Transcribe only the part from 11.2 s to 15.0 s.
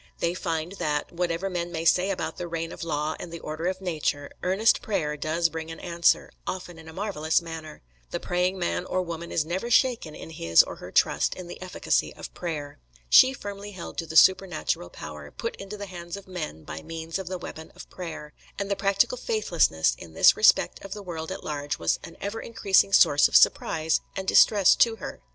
in the efficacy of prayer. She firmly held to the supernatural